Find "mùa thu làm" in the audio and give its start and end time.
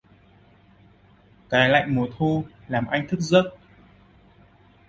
1.95-2.87